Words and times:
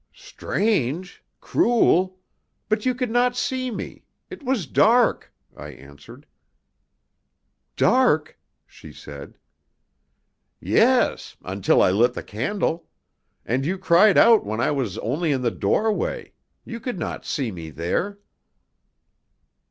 "Strange! 0.15 1.23
Cruel! 1.41 2.17
But 2.69 2.87
you 2.87 2.95
could 2.95 3.11
not 3.11 3.37
see 3.37 3.69
me. 3.69 4.03
It 4.31 4.41
was 4.41 4.65
dark," 4.65 5.31
I 5.55 5.67
answered. 5.67 6.25
"Dark!" 7.75 8.39
she 8.65 8.91
said. 8.91 9.37
"Yes, 10.59 11.37
until 11.43 11.83
I 11.83 11.91
lit 11.91 12.15
the 12.15 12.23
candle. 12.23 12.87
And 13.45 13.63
you 13.63 13.77
cried 13.77 14.17
out 14.17 14.43
when 14.43 14.59
I 14.59 14.71
was 14.71 14.97
only 14.97 15.31
in 15.31 15.43
the 15.43 15.51
doorway. 15.51 16.33
You 16.65 16.79
could 16.79 16.97
not 16.97 17.23
see 17.23 17.51
me 17.51 17.69
there." 17.69 18.17